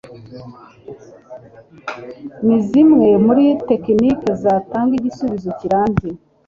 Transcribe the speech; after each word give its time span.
ni 2.45 2.57
zimwe 2.67 3.09
muri 3.25 3.45
tekiniki 3.69 4.29
zitanga 4.41 4.91
igisubizo 4.99 5.49
kirambye 5.59 6.09